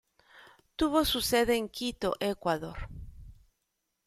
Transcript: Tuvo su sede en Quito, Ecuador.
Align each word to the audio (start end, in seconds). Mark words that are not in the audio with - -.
Tuvo 0.77 1.05
su 1.05 1.21
sede 1.21 1.57
en 1.57 1.69
Quito, 1.69 2.15
Ecuador. 2.19 2.89